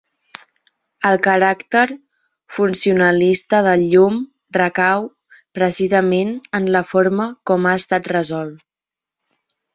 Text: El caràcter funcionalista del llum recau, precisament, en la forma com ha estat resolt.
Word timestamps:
El 1.09 1.17
caràcter 1.25 1.83
funcionalista 2.59 3.59
del 3.67 3.83
llum 3.91 4.17
recau, 4.59 5.07
precisament, 5.59 6.35
en 6.61 6.73
la 6.79 6.83
forma 6.95 7.31
com 7.53 7.71
ha 7.71 7.77
estat 7.83 8.11
resolt. 8.17 8.67